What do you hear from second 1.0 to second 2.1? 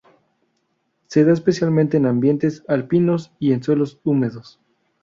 Se da especialmente en